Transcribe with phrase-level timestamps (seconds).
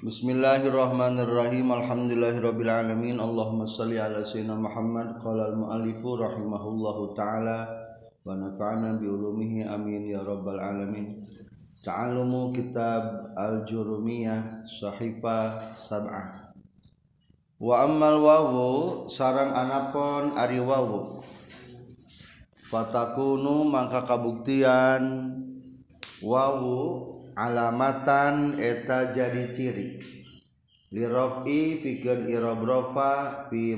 [0.00, 1.68] Bismillahirrahmanirrahim.
[1.76, 5.20] Alhamdulillahirabbil alamin Allahumma shalli ala sayyidina Muhammad.
[5.20, 7.68] Qala al muallifu rahimahullahu taala.
[8.24, 9.68] Wa nafa'na bi ulumihi.
[9.68, 11.20] Amin ya rabbal alamin.
[11.84, 16.48] Ta'alumu kitab al-jurumiyah sahifa sab'ah.
[17.60, 21.20] Wa ammal wawu sarang anapon ari wawu.
[22.72, 25.28] Fatakunu mangka kabuktian
[26.24, 27.09] wawu
[27.40, 29.88] alamatan eta jadi ciri.
[30.92, 33.72] Lirofi pikeun irobrofa fi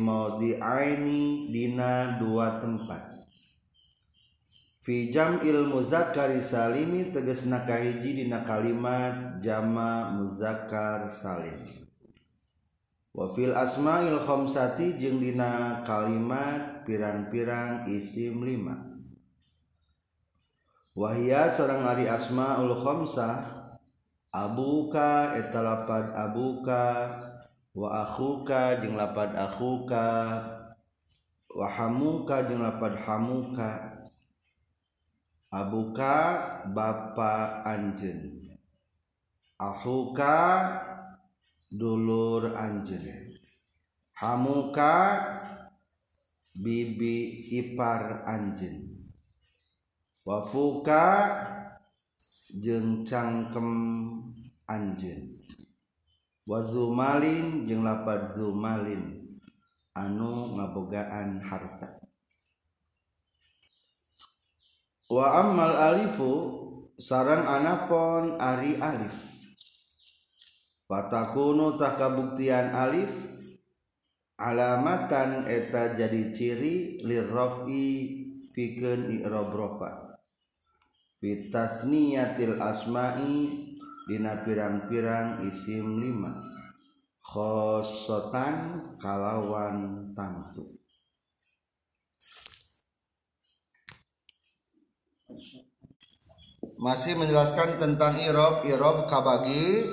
[0.59, 3.23] aini dina dua tempat.
[4.83, 11.83] Fi jam'il muzakkari salimi tegasna kahiji dina kalimat jama muzakkar salim
[13.12, 18.91] wa fil asma'il khamsati jeung dina kalimat pirang-pirang isim lima.
[20.92, 23.48] Wahia seorang hari asmaul khamsah
[24.28, 26.84] abuka eta lapad abuka
[27.73, 30.05] wa akhuka jeung lapad akhuka
[31.48, 34.05] wa hamuka jeung lapad hamuka.
[35.48, 36.17] Abuka
[36.77, 38.52] bapa anjeun.
[39.56, 40.36] Akhuka
[41.72, 43.33] dulur anjeun.
[44.12, 44.92] Hamuka
[46.52, 48.92] bibi ipar anjeun
[50.23, 51.05] wafuka
[52.62, 53.70] jeng cangkem
[54.70, 55.42] anjen
[56.47, 59.23] wazumalin jeng lapad zumalin.
[59.92, 62.01] Anu ngabogaan harta.
[65.12, 66.33] Wa ammal alifu
[66.97, 69.12] sarang anapon ari alif.
[70.89, 73.12] Patakunu tak kabuktian alif
[74.41, 77.84] alamatan eta jadi ciri lirrofi
[78.57, 80.02] pikeun rofa
[81.23, 83.70] fitasniyatil asma'i
[84.11, 86.51] dina pirang-pirang isim lima.
[87.23, 90.67] Khosotan kalawan tangtu
[96.83, 98.67] masih menjelaskan tentang irob.
[98.67, 99.86] Irob kabagi.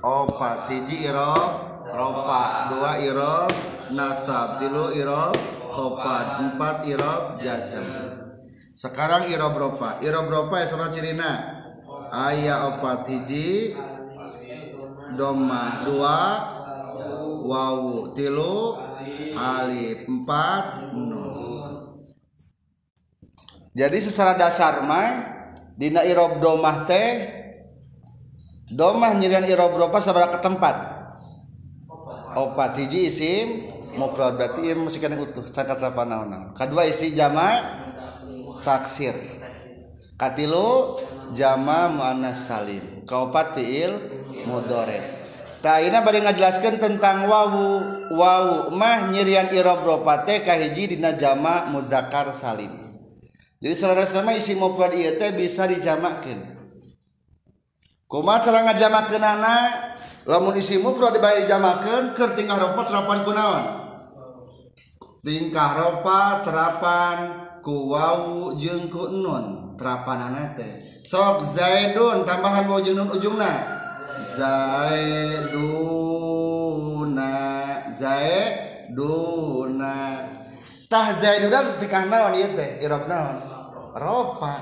[0.00, 1.84] Opat tiji irob.
[1.92, 3.52] Ropa dua irob.
[3.92, 5.36] Nasab tilu irob.
[5.68, 7.36] Khopat empat irob.
[7.44, 8.29] Jazm
[8.80, 11.60] sekarang irobrofa irobrofa ya sama cirina
[12.08, 13.76] ayah opat hiji.
[15.20, 16.20] Doma dua.
[17.44, 18.88] Wawu tilu.
[19.30, 21.40] Alif empat nun
[23.72, 25.24] jadi secara dasar mah
[25.78, 27.30] dina irob domah teh
[28.68, 30.76] domah nyirian irob ropa ke tempat.
[32.36, 33.46] Opat hiji isim
[33.96, 37.79] mufrad berarti ieu mesti kana utuh sangkat naon kedua isi jama
[38.62, 39.16] taksir
[40.20, 40.96] katilu
[41.32, 43.92] jama muannas salim kaopat fiil
[44.44, 45.20] mudore
[45.60, 47.84] Taina bari ngajelaskeun tentang wawu
[48.16, 52.72] wawu mah nyirian irob ropate kahiji dina jama muzakkar salim.
[53.60, 56.40] Jadi saudara sama isi mufrad ieu teh bisa dijamakeun.
[58.08, 59.56] Kumaha cara ngajamakeunana?
[60.24, 63.64] Lamun isi mufrad dibari dijamakeun keur tingkah ropat terapan kunaon?
[65.20, 67.16] Tingkah ropat terapan
[67.60, 70.80] ku wau jeung ku nun terapanana teh.
[71.04, 73.78] Sok zaidun tambahan wau jeung nun ujungna.
[74.20, 75.72] Zaiduna
[77.88, 79.96] zaiduna
[80.92, 82.84] tah zaiduna tikah naon ieu teh?
[82.84, 83.40] Irob naon?
[83.96, 84.60] Ropa.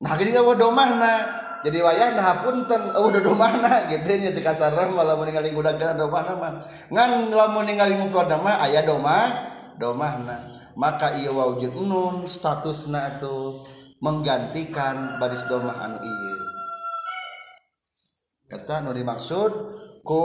[0.00, 1.42] Nah gini nggak domahna.
[1.60, 5.76] Jadi wayah nah punten oh udah domahna gitu nya cek asar mah lamun ningali budak
[5.76, 6.56] domahna mah.
[6.88, 9.59] Ngan lamun ningali mufrad mah aya domah.
[9.80, 10.52] Domahna.
[10.76, 13.64] Maka ia wujud nun statusna itu
[14.04, 16.30] menggantikan baris domah anu iya
[18.50, 19.52] kata nu dimaksud
[20.02, 20.22] ku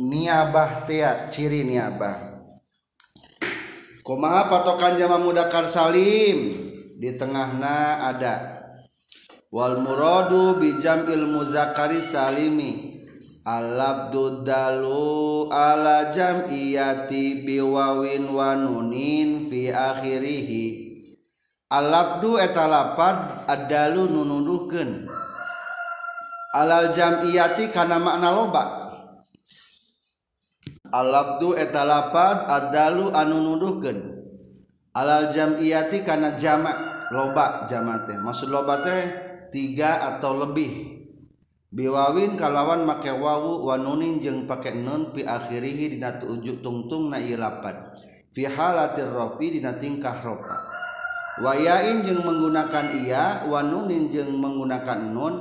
[0.00, 2.40] niabah tia ciri niabah.
[4.00, 6.48] Kumaha patokan jama mudakar salim?
[6.96, 8.56] Di tengahna ada.
[9.52, 12.97] Wal muradu bijamil muzakkari salimi
[13.48, 20.64] Al-abdu dalu ala jam'iyati biwawin wa nunin fi akhirihi.
[21.72, 25.08] Al-abdu eta lapad adalu nunuduhkeun
[26.56, 28.64] Alal jam'iyati kana makna loba.
[30.92, 33.96] Al-abdu eta lapad adalu anu nuduhkeun
[34.92, 36.76] Alal jam'iyati kana jamak
[37.16, 38.16] loba jamak teh.
[38.20, 39.02] Maksud loba teh
[39.48, 40.97] tiga atau lebih.
[41.68, 47.36] biwawin kalawan make wawu wanunin jeung pakai nun pi akhirihi dina ujuk tungtung na ieu
[47.36, 47.96] lapat.
[48.32, 50.56] Fi halatir rofi dina tingkah ropa
[51.44, 55.34] wayain jeung menggunakan iya wanunin jeung menggunakan nun.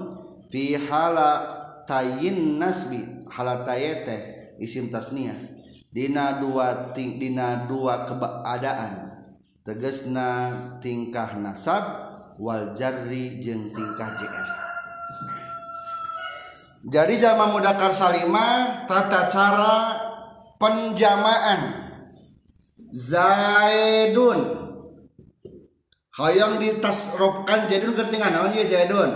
[0.48, 5.36] Fi halatayin nasbi halatayete isim tasniah
[5.92, 9.20] dina dua ting, dina dua keadaan
[9.68, 11.84] tegesna tingkah nasab
[12.40, 14.48] wal jarri jeung tingkah jr
[16.88, 19.76] jadi jama mudakar salimah tata cara
[20.56, 21.84] penjamaan.
[22.96, 24.40] Zaidun.
[26.16, 29.12] Hoyong ditasropkan Zaidun ketinggalan naon ya Zaidun?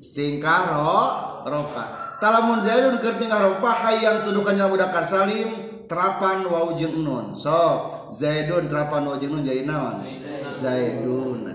[0.00, 1.00] Tingkah ro
[1.44, 1.92] ropa.
[2.24, 5.52] Talamun Zaidun ketingkah ropa hayang tudukan yang mudakar salim
[5.84, 7.36] terapan wau jeung nun.
[7.36, 7.84] So
[8.16, 9.44] Zaidun terapan wau jeung nun.
[9.44, 10.08] Jadi naon?
[10.56, 11.52] Zaidun.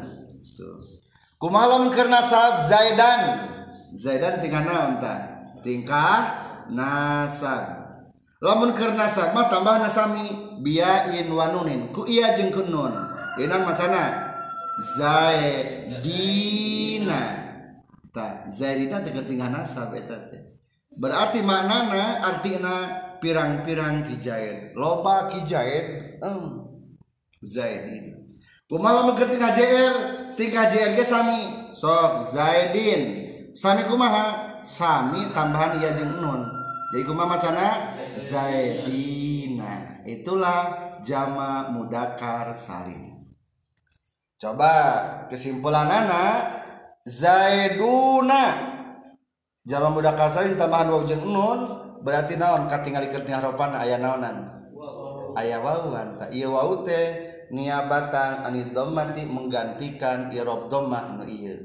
[0.53, 0.77] Tuh.
[1.41, 3.49] Kumaha lamun keur nasab Zaidan?
[3.89, 6.21] Zaidan tingkah naon ta tingkah
[6.71, 7.91] nasab.
[8.39, 10.57] Lamun keur nasab mah tambah nasami.
[10.59, 11.91] Biain wanunin.
[11.95, 12.91] Ku iya jeung ku nun.
[13.35, 14.31] Deunan macana.
[14.99, 16.01] Zaidina.
[18.09, 20.39] Ta zaidina teh tingkah nasab eta teh.
[20.99, 24.71] Berarti maknana artina pirang-pirang kijain.
[24.75, 26.65] Loba kijain um,
[27.43, 28.19] zaidin
[28.69, 29.93] kumaha lamun keur tingkah jr
[30.37, 31.73] tingkah jr ge sami?
[31.73, 33.01] Sok zaidin.
[33.57, 34.48] Sami kumaha?
[34.63, 36.41] Sami tambahan iya jeung nun.
[36.91, 37.67] Jadi kumaha macana?
[38.17, 40.03] Zaidina.
[40.03, 40.61] Itulah
[41.05, 43.15] jama mudakar salim.
[44.39, 44.71] Coba
[45.27, 46.63] kesimpulan anak
[47.03, 48.43] Zaiduna
[49.67, 51.59] jama mudakar salim tambahan waw jeung nun
[52.03, 54.59] berarti naon katingali keur haropan aya naonan?
[55.37, 56.19] Aya wawan.
[56.19, 58.73] Tah iya wau teh niabatan anid
[59.29, 61.57] menggantikan irob dhammah nu ieu.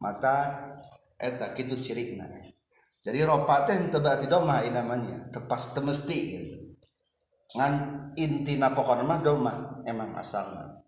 [0.00, 0.69] Mata
[1.20, 2.24] eta kitu cirikna.
[3.00, 5.28] Jadi ropa teh teu berarti doma ini namanya.
[5.28, 6.56] Tepas temesti gitu.
[7.56, 7.72] Ngan
[8.14, 10.80] intina pokoknya mah doma emang asalnya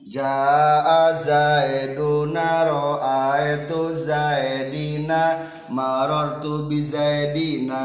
[0.00, 7.84] Ja'a Zaiduna ro'aitu Zaidina marartu bi Zaidina.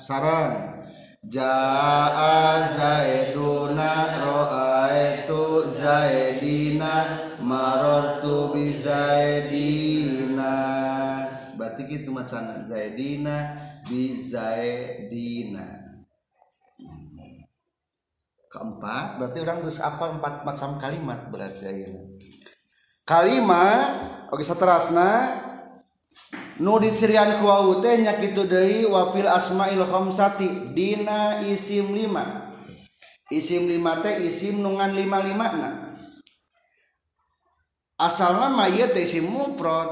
[0.00, 0.80] Sarang
[1.20, 3.92] Ja'a Zaiduna
[4.24, 10.54] ro'aitu Zaidina marartu bi Zaidina.
[11.56, 12.60] Berarti gitu macana.
[12.60, 13.56] Zaidina
[13.88, 15.88] bi Zaidina.
[18.48, 22.00] Keempat berarti orang terus apa empat macam kalimat berarti ayeuna
[23.04, 23.92] kalimat
[24.32, 25.36] oke saterasna
[26.60, 32.48] nu dicirian ku wau teh nya kitu deui wa fil khamsati dina isim lima.
[33.28, 35.87] Isim lima teh isim nungan lima lima na
[37.98, 39.90] asalna mah ieu teh isim mufrad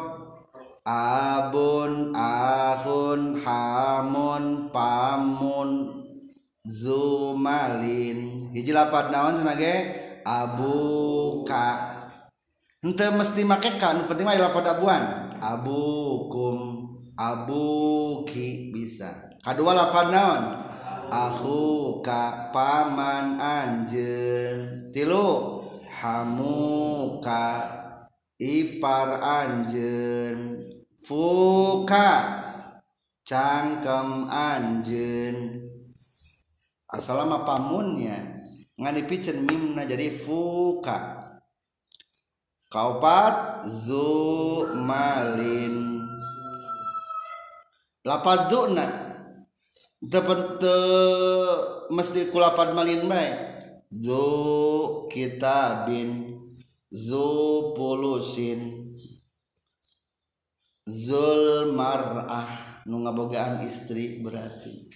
[0.86, 5.70] abun ahun hamun pamun
[6.62, 8.50] zumalin.
[8.54, 9.74] Hiji lapat naon cenah ge?
[10.26, 11.94] Abuka
[12.82, 15.02] henteu mesti make ka nu penting mah lapat abuan.
[15.42, 16.86] Abukum
[17.18, 19.34] abuki bisa.
[19.42, 20.42] Kadua lapat naon?
[21.06, 24.90] Akhuka paman anjeun.
[24.90, 27.46] Tilu hamuka
[28.40, 30.62] ipar anjeun.
[31.00, 32.10] Fuka.
[33.26, 35.66] Cangkem anjeun.
[36.86, 38.46] Asalama pamunnya
[38.78, 41.16] ngani picen mimna jadi fuka.
[42.70, 46.02] Kaupat zu malin
[48.06, 48.86] lapat na.
[49.96, 50.62] Dapat
[51.90, 53.32] mesti kulapat malin bae.
[53.90, 54.22] Zu
[55.10, 56.35] kitabin
[56.96, 58.88] zu pulusin
[60.88, 64.88] zul mar'ah nu ngabogaan istri berarti.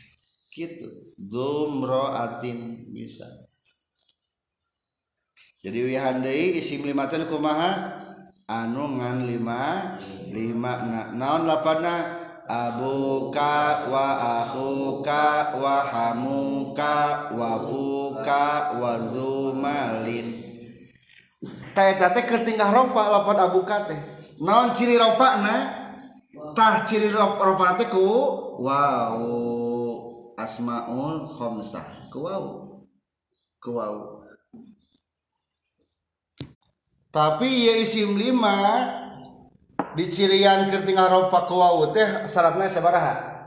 [0.50, 1.14] Gitu.
[1.21, 3.28] Dumroatin bisa.
[5.61, 8.00] Jadi wihandai isim lima teh kumaha?
[8.50, 9.95] Anu ngan lima
[10.35, 12.19] lima na naon lapanna
[12.50, 14.07] abuka wa
[14.42, 20.39] akhuka wa hamuka wa fuka wa zumalin
[22.27, 23.65] ketinggalpan Abu
[24.41, 27.13] naon ciri ropaktah ciri
[27.89, 28.09] ku
[28.61, 29.21] Wow
[30.37, 32.13] asmaul Khomsah.
[32.13, 32.45] Ku wow.
[33.61, 34.21] ku wow.
[37.11, 38.87] tapi ya isim lima
[39.99, 43.39] dicirian ketinggal ropa ku wow teh syaratnya sabaraha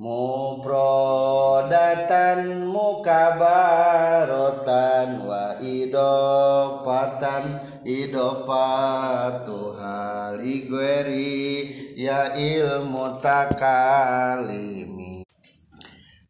[0.00, 2.40] muprodatan
[2.72, 11.68] mukabarotan wa idopatan idopatu haligweri
[12.00, 15.20] ya ilmu takalimi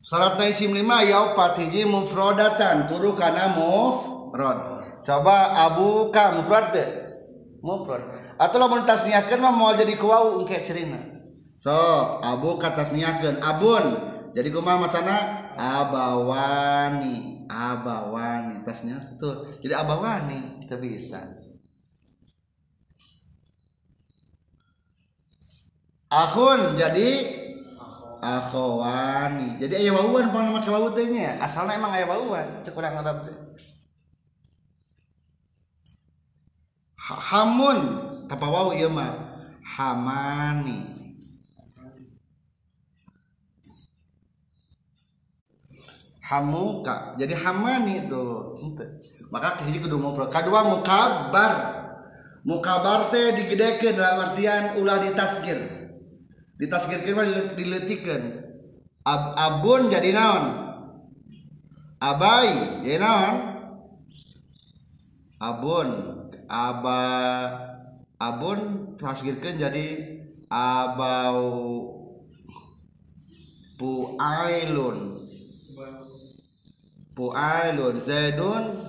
[0.02, 4.82] Syaratnya isim lima ya opat hiji mufrodatan turu kana mufrod.
[5.06, 7.14] Coba abuka mufrod deh.
[7.62, 8.02] Mufrod.
[8.34, 11.19] Atau lamun tasniahkeun mah moal jadi kuwau engke cerina.
[11.60, 11.76] So
[12.24, 14.08] Abu katas niakan Abun.
[14.30, 15.52] Jadi kuma macana?
[15.58, 18.62] Abawani abawani.
[18.62, 21.18] Tasnya tuh jadi abawani itu bisa.
[26.10, 27.38] Akhun jadi
[28.20, 33.22] akhwani jadi ayah bauan pang nama kebau nya asalnya emang ayah bauan cek kurang Arab
[33.22, 33.36] teh.
[37.10, 37.78] Hamun
[38.26, 39.10] tapawau iya mah?
[39.62, 40.99] Hamani
[46.30, 48.54] hamuka jadi hamani itu.
[49.34, 50.30] Maka kehiji kudu ngobrol.
[50.30, 51.82] Kedua mukabar.
[52.46, 55.58] Mukabar teh digedekeun dalam artian ulah ditasgir.
[56.56, 58.22] Ditasgirkeun mah dileutikeun
[59.00, 60.44] Ab, abun jadi naon?
[61.98, 63.34] Abai jadi naon?
[65.40, 65.88] Abun.
[66.50, 67.00] Aba
[68.20, 69.86] abun tasgirkeun jadi
[70.50, 71.46] abau
[73.78, 75.19] puailun
[77.20, 78.88] pu'ailun zaidun.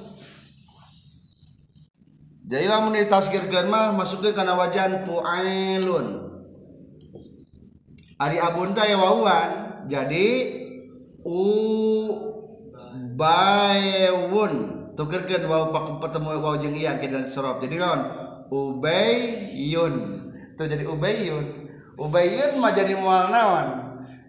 [2.47, 6.31] Jadi lamun ditasgirkeun mah masukkeun kana wajan pu'ailun.
[8.15, 10.27] Ari abun teh wawan jadi
[11.27, 11.43] u
[13.19, 14.53] bayun
[14.95, 17.59] tukerkeun waw ketemu waw jeung iya kita sorob.
[17.59, 18.00] Jadi kan
[18.47, 19.93] ubayun
[20.55, 21.67] tuh jadi ubayun
[22.00, 23.27] ubayun mah jadi mual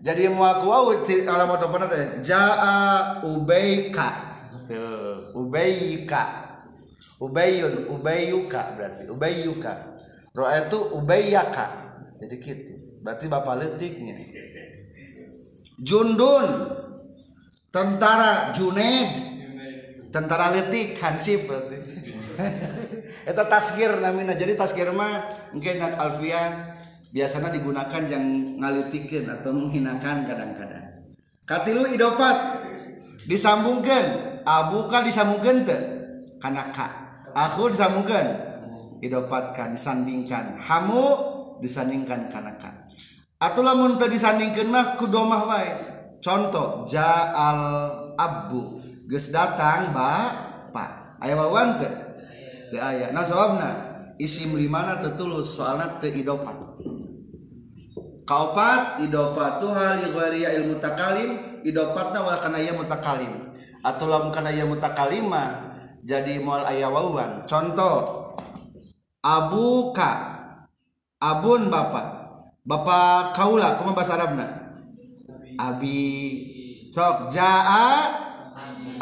[0.03, 4.11] jadi mual kuau alamat apa teh jaa ubayka
[4.67, 6.43] tuh ubayka
[7.23, 9.07] ubayun ubayuka berarti.
[9.07, 9.73] Ubayuka
[10.35, 11.67] roa itu ubayaka
[12.19, 12.75] jadi gitu.
[13.07, 14.19] Berarti bapak letiknya
[15.79, 16.79] jundun.
[17.73, 19.33] Tentara junaid.
[20.13, 21.81] Tentara letik hansip berarti.
[23.33, 24.37] Itu tasgir namanya.
[24.37, 25.25] Jadi tasgir mah
[25.57, 26.77] mungkin alfiah
[27.13, 28.25] biasanya digunakan yang
[28.59, 31.13] ngalitikin atau menghinakan kadang-kadang.
[31.45, 32.65] Katilu idopat.
[33.23, 34.05] Disambungkan
[34.43, 35.79] abuka ah, disambungkan te
[36.43, 36.91] karena ka.
[37.31, 38.25] Aku disambungkan
[38.99, 40.59] idopatkan disandingkan.
[40.59, 41.05] Hamu
[41.63, 42.83] disandingkan karena ka.
[43.39, 45.71] Atau lamun teu disandingkan mah kudomah wae.
[46.19, 47.59] Contoh jaal
[48.19, 50.31] abu geus datang ba
[50.71, 51.91] bapak aya wawan teu
[52.75, 53.11] teu aya.
[53.15, 53.71] Nah sababna
[54.19, 56.72] isim limana tetulus soalnya te idopat.
[58.23, 61.31] kaopat idofatuha li ghairiya il mutakalim
[61.67, 63.53] idofatna wal kana ya mutakalim.
[63.83, 65.75] Atau lamun kana ya mutakalima
[66.07, 68.31] jadi moal aya wawan contoh
[69.23, 70.11] abuka
[71.19, 72.31] abun bapak
[72.63, 74.47] bapak kaula kumaha bahasa arabna?
[75.59, 76.03] Abi.
[76.95, 78.07] Sok jaa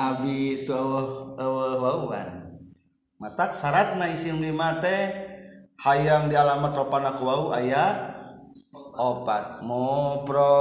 [0.01, 0.65] abi.
[0.65, 2.57] Tu oh, oh, wawan
[3.21, 5.30] matak syaratna isim lima teh
[5.81, 8.13] hayang di alamat ropana kuau aya?
[9.01, 9.65] Opat.
[9.65, 10.61] Muprodatan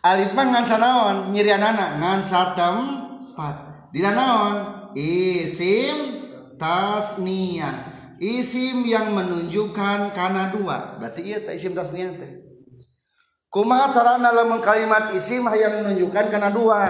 [0.00, 3.56] Alif mah ngan sanaon nyirianana ngan satempat
[3.94, 4.54] dina naon?
[4.98, 6.26] Isim
[6.58, 7.89] tasniyah
[8.20, 11.00] isim yang menunjukkan karena dua.
[11.00, 12.30] Berarti iya tak isim tasniyah teh.
[13.50, 16.86] Kumaha carana lamun kalimat isim yang menunjukkan karena dua?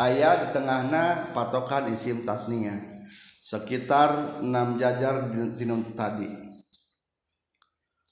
[0.00, 3.04] Ayat di tengahna patokan isim tasniyah
[3.52, 5.28] sekitar 6 jajar
[5.60, 6.32] tinum tadi.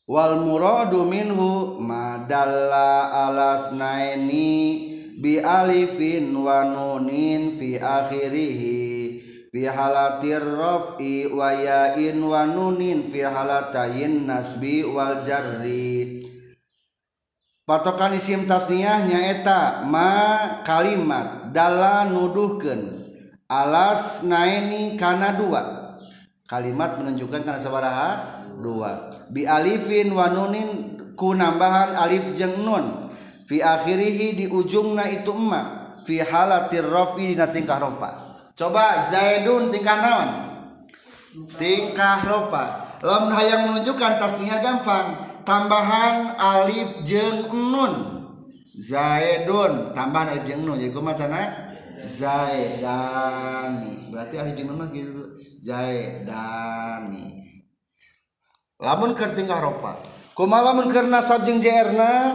[0.05, 4.53] Wal muradu minhu madalla alasnaini
[5.17, 8.89] bi alifin wa nunin fi akhirih
[9.50, 16.23] fi halatir rafi wa ya'in wa nunin fi halatayin nasbi wal jarri.
[17.66, 22.99] Patokan isim tasniyah nyaeta ma kalimat dala nuduhkeun.
[23.50, 25.95] Alas naini kana dua.
[26.47, 28.11] Kalimat menunjukkan kana sabaraha
[28.59, 29.11] dua.
[29.30, 33.11] Bi alifin wa nunin ku nambahan alif jeung nun.
[33.50, 39.99] Fi akhirihi di ujungna itu emma fi halatir rafi dina tingkah rofa coba Zaidun tingkah
[40.00, 40.28] naon?
[41.59, 45.30] Tingkah ropa lamun hayang menunjukkan tasnya gampang.
[45.47, 47.95] Tambahan alif jeng nun.
[48.76, 49.97] Zaidun.
[49.97, 50.78] Tambahan alif jeng nun.
[50.78, 51.71] Jadi macana
[52.04, 54.12] Zaidani.
[54.12, 55.33] Berarti alif jeng nun gitu.
[55.64, 57.40] Zaidani.
[58.80, 59.92] Lamun ker tingkah ropa
[60.33, 62.33] kumaha lamun keur nasab jeung jerna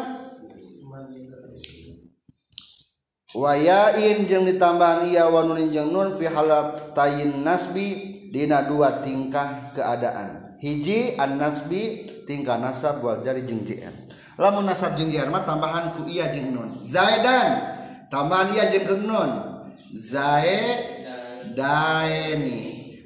[3.35, 9.75] wayain jeung ditambahan iya wa nunin jeung nun fi halat tayin nasbi dina dua tingkah
[9.75, 10.55] keadaan.
[10.63, 13.91] Hiji an nasbi tingkah nasab wal jari jeung jr
[14.39, 16.79] lamun nasab jeung jr mah tambahan ku iya jeung nun.
[16.79, 17.59] Zaidan
[18.07, 19.59] tambahan iya jeung nun.
[19.91, 20.95] Zaidaini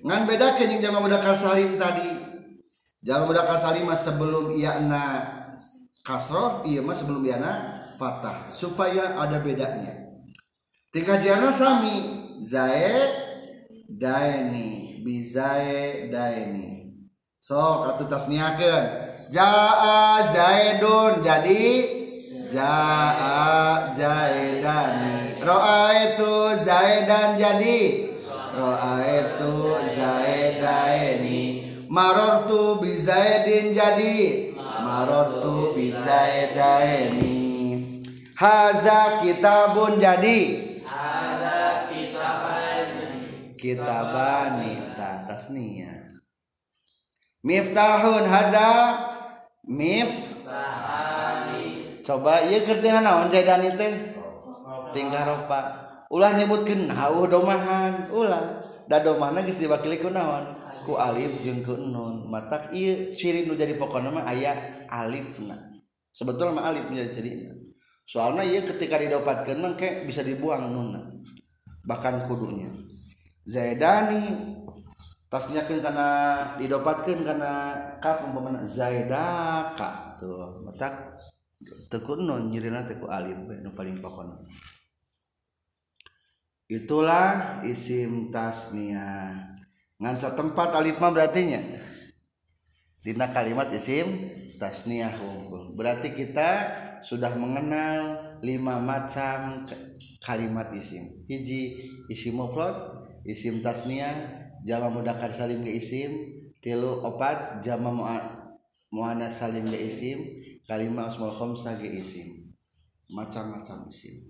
[0.05, 2.21] ngan beda ke jeung jama mudakar salim tadi.
[2.99, 4.51] Jangan mudakar salimah sebelum
[4.91, 5.03] na
[6.03, 7.51] kasroh, iya mah sebelum na
[7.95, 8.51] fatah.
[8.51, 10.08] Supaya ada bedanya.
[10.89, 12.01] Tingkah jana sami.
[12.41, 12.93] Zae
[13.85, 15.01] daeni.
[15.05, 16.89] Bizae daeni.
[17.39, 18.85] So kata tasniakeun.
[19.29, 21.65] Jaa zaidun jadi
[22.49, 25.37] jaa zaidani.
[26.05, 28.09] Itu zaidan jadi.
[28.59, 31.43] Roa itu zaidaini
[31.87, 34.49] marortu bizaidin jadi.
[34.79, 37.37] Marortu bizaidaini
[38.35, 40.68] haza kitabun jadi
[43.59, 45.91] kitabani kitabani tasniya
[47.43, 48.71] miftahun haza
[49.67, 51.19] miftahani
[52.07, 53.93] coba iya kertihan naon zaidani teh?
[54.89, 55.85] Tingkah ropa.
[56.09, 58.09] Ulah nyebutkeun hauh domahan.
[58.09, 58.57] Ulah.
[58.89, 60.57] Da domahna geus diwakili ku naon?
[60.81, 62.25] Ku alif jeung ke nun.
[62.25, 64.57] Mata iya ciri nu jadi pokok nama ayah
[64.89, 65.69] alif nah
[66.19, 67.31] sebetulnya mah alif menjadi ciri
[68.03, 71.23] soalnya iya ketika didapatkan mah bisa dibuang nun
[71.85, 72.69] bahkan kudunya
[73.49, 74.21] zaidani.
[75.29, 76.09] Tasnya kan karena
[76.57, 77.53] didapatkan karena
[78.01, 80.61] kaf umpamana zaidaka tuh.
[80.65, 81.17] Mata
[81.89, 84.39] tekun nun nyirina teku alif nu paling pokoknya
[86.69, 89.57] itulah isim tasniah
[89.97, 91.61] ngansa tempat alif mah berarti nya
[93.01, 95.75] dina kalimat isim tasniah hukum.
[95.75, 96.49] Berarti kita
[96.99, 99.63] sudah mengenal lima macam
[100.19, 101.25] kalimat isim.
[101.27, 102.98] Hiji isim mufrad
[103.29, 104.11] isim tasniah
[104.65, 107.93] jama mudakar salim ke isim tilu opat jama
[108.89, 110.17] muannas salim ke isim
[110.65, 112.53] kalimat asmaul khamsah ke isim.
[113.09, 114.29] Macam-macam isim.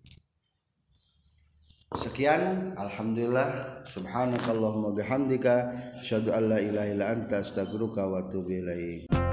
[1.99, 9.28] Sekian alhamdulillah subhanakallahumma bihamdika asyhadu an la ilaha illa anta astaghfiruka wa atubu ilaik